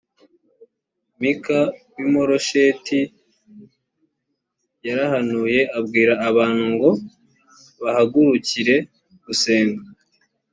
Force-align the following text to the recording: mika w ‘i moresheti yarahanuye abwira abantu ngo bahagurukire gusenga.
mika 1.21 1.59
w 1.93 1.97
‘i 2.05 2.07
moresheti 2.13 2.99
yarahanuye 4.85 5.61
abwira 5.77 6.13
abantu 6.29 6.63
ngo 6.73 6.89
bahagurukire 7.81 8.75
gusenga. 9.25 9.83